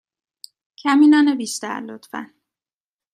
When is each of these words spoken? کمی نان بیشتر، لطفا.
کمی 0.79 1.07
نان 1.11 1.27
بیشتر، 1.39 1.79
لطفا. 1.87 2.21